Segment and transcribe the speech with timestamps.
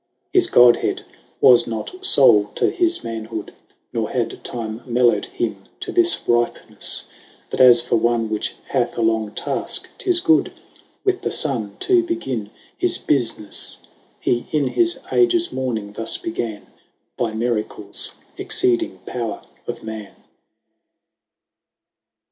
[0.33, 1.03] His Godhead
[1.41, 3.53] was not foule to his manhood,
[3.93, 7.07] Nor had time mellowed him to this ripenefle, 10
[7.51, 10.53] But as for one which hath a long taske, 'tis good,
[11.03, 13.77] With the Sunne to beginne his bufmeffe,
[14.19, 16.65] He in his ages morning thus began
[17.15, 20.15] By miracles exceeding power of man.